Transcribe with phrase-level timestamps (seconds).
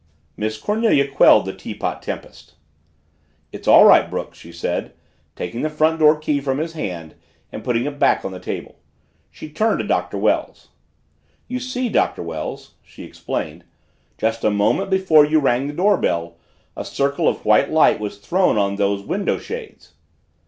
[0.35, 2.55] Miss Cornelia quelled the teapot tempest.
[3.51, 4.93] "It's all right, Brooks," she said,
[5.35, 7.13] taking the front door key from his hand
[7.51, 8.79] and putting it back on the table.
[9.29, 10.69] She turned to Doctor Wells.
[11.47, 13.63] "You see, Doctor Wells," she explained,
[14.17, 16.37] "just a moment before you rang the doorbell
[16.75, 19.93] a circle of white light was thrown on those window shades."